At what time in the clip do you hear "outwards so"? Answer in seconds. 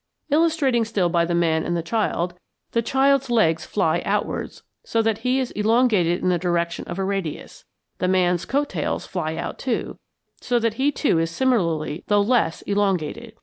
4.03-4.99